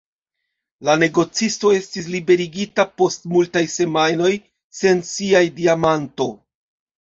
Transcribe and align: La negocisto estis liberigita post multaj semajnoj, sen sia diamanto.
La 0.87 0.93
negocisto 1.01 1.73
estis 1.79 2.07
liberigita 2.13 2.85
post 3.01 3.27
multaj 3.35 3.63
semajnoj, 3.75 4.31
sen 4.79 5.05
sia 5.11 5.43
diamanto. 5.61 6.29